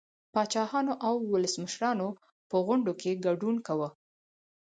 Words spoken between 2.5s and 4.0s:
غونډو کې ګډون کاوه